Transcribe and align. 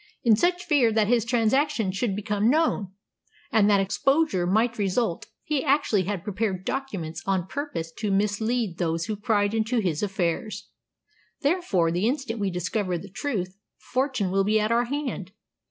"In 0.23 0.35
such 0.35 0.63
fear 0.63 0.91
that 0.91 1.07
his 1.07 1.23
transactions 1.23 1.95
should 1.95 2.15
become 2.15 2.49
known, 2.49 2.87
and 3.51 3.69
that 3.69 3.79
exposure 3.79 4.47
might 4.47 4.79
result, 4.79 5.27
he 5.43 5.63
actually 5.63 6.05
had 6.05 6.23
prepared 6.23 6.65
documents 6.65 7.21
on 7.27 7.45
purpose 7.45 7.91
to 7.99 8.09
mislead 8.09 8.79
those 8.79 9.05
who 9.05 9.15
pried 9.15 9.53
into 9.53 9.77
his 9.77 10.01
affairs. 10.01 10.69
Therefore, 11.41 11.91
the 11.91 12.07
instant 12.07 12.39
we 12.39 12.49
discover 12.49 12.97
the 12.97 13.09
truth, 13.11 13.55
fortune 13.77 14.31
will 14.31 14.43
be 14.43 14.59
at 14.59 14.71
our 14.71 14.85
hand. 14.85 15.33